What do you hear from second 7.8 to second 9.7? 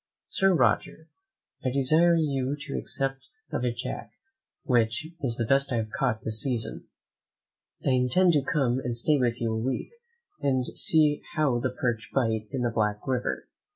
I intend to come and stay with you a